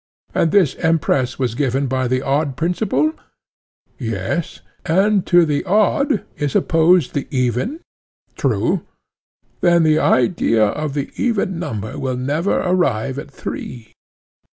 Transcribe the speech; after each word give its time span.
And 0.33 0.51
this 0.51 0.73
impress 0.73 1.37
was 1.37 1.53
given 1.53 1.85
by 1.85 2.07
the 2.07 2.23
odd 2.23 2.57
principle? 2.57 3.13
Yes. 3.99 4.61
And 4.83 5.27
to 5.27 5.45
the 5.45 5.63
odd 5.65 6.25
is 6.37 6.55
opposed 6.55 7.13
the 7.13 7.27
even? 7.29 7.81
True. 8.35 8.81
Then 9.59 9.83
the 9.83 9.99
idea 9.99 10.65
of 10.65 10.95
the 10.95 11.11
even 11.17 11.59
number 11.59 11.99
will 11.99 12.17
never 12.17 12.61
arrive 12.61 13.19
at 13.19 13.29
three? 13.29 13.93